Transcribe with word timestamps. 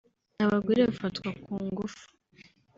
Abagore 0.43 0.79
bafatwa 0.89 1.29
ku 1.43 1.53
ngufu 1.69 2.05